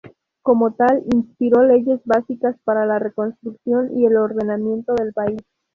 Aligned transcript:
Como 0.41 0.73
tal, 0.73 1.03
inspiró 1.13 1.61
leyes 1.61 2.01
básicas 2.05 2.55
para 2.63 2.87
la 2.87 2.97
reconstrucción 2.97 3.95
y 3.95 4.07
el 4.07 4.17
ordenamiento 4.17 4.95
del 4.95 5.13
país. 5.13 5.37